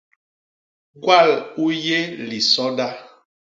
Gwal 1.01 1.29
u 1.63 1.65
yé 1.85 1.99
lisoda. 2.27 2.87